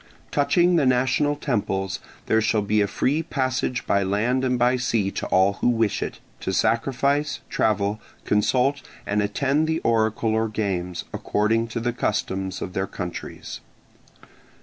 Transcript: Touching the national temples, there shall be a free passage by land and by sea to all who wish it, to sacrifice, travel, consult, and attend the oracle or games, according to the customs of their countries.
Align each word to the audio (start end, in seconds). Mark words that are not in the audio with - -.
Touching 0.31 0.77
the 0.77 0.85
national 0.87 1.35
temples, 1.35 1.99
there 2.25 2.41
shall 2.41 2.63
be 2.63 2.81
a 2.81 2.87
free 2.87 3.21
passage 3.21 3.85
by 3.85 4.01
land 4.01 4.43
and 4.43 4.57
by 4.57 4.75
sea 4.75 5.11
to 5.11 5.27
all 5.27 5.53
who 5.61 5.67
wish 5.69 6.01
it, 6.01 6.19
to 6.39 6.51
sacrifice, 6.51 7.41
travel, 7.51 8.01
consult, 8.25 8.81
and 9.05 9.21
attend 9.21 9.67
the 9.67 9.77
oracle 9.81 10.33
or 10.33 10.49
games, 10.49 11.03
according 11.13 11.67
to 11.67 11.79
the 11.79 11.93
customs 11.93 12.63
of 12.63 12.73
their 12.73 12.87
countries. 12.87 13.59